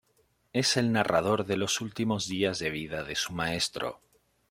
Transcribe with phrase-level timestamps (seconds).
[0.51, 4.01] Es el narrador de los últimos días de vida de su maestro.